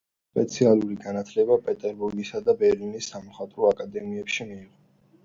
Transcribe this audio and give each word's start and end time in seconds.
სპეციალური 0.35 0.95
განათლება 1.01 1.57
პეტერბურგისა 1.67 2.41
და 2.47 2.55
ბერლინის 2.63 3.11
სამხატვრო 3.13 3.69
აკადემიებში 3.73 4.49
მიიღო. 4.49 4.73